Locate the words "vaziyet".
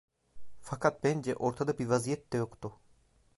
1.85-2.33